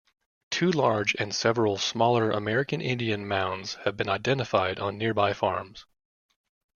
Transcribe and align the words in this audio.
Two 0.49 0.71
large 0.71 1.13
and 1.19 1.31
several 1.31 1.77
smaller 1.77 2.31
American 2.31 2.81
Indian 2.81 3.27
mounds 3.27 3.75
have 3.85 3.95
been 3.97 4.09
identified 4.09 4.79
on 4.79 4.97
nearby 4.97 5.31
farms. 5.31 5.85